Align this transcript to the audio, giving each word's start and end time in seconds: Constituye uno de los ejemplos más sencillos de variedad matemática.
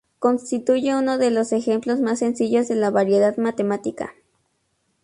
Constituye 0.17 0.95
uno 0.95 1.19
de 1.19 1.29
los 1.29 1.51
ejemplos 1.51 1.99
más 1.99 2.17
sencillos 2.17 2.67
de 2.67 2.89
variedad 2.89 3.37
matemática. 3.37 4.15